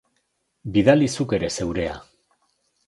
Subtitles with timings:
[0.77, 1.95] Bidali zuk ere zurea!